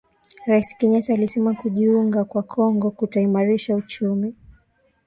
[0.45, 4.35] Rais Kenyatta alisema kujiunga kwa Kongo kutaimarisha uchumi